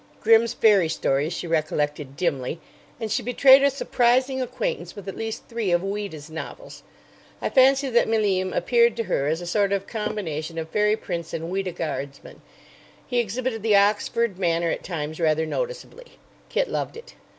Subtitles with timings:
[0.19, 2.59] Grimm's fairy stories she recollected dimly,
[2.99, 6.81] and she betrayed a surprising acquaintance with at least three of Ouida's novels.
[7.39, 11.35] I fancy that Malim appeared to her as a sort of combination of fairy prince
[11.35, 12.41] and Ouida guardsman.
[13.05, 16.13] He exhibited the Oxford manner at times rather noticeably.
[16.49, 17.13] Kit loved it.